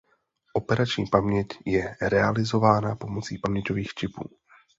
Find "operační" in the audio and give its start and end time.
0.53-1.05